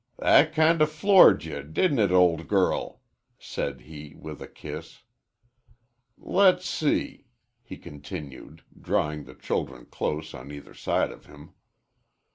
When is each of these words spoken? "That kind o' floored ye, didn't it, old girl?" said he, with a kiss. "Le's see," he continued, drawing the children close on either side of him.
"That 0.17 0.51
kind 0.55 0.81
o' 0.81 0.87
floored 0.87 1.43
ye, 1.45 1.61
didn't 1.61 1.99
it, 1.99 2.09
old 2.09 2.47
girl?" 2.47 3.01
said 3.37 3.81
he, 3.81 4.15
with 4.15 4.41
a 4.41 4.47
kiss. 4.47 5.03
"Le's 6.17 6.65
see," 6.65 7.27
he 7.61 7.77
continued, 7.77 8.63
drawing 8.81 9.25
the 9.25 9.35
children 9.35 9.85
close 9.85 10.33
on 10.33 10.51
either 10.51 10.73
side 10.73 11.11
of 11.11 11.27
him. 11.27 11.51